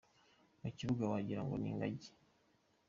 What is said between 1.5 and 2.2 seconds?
ni ingagi.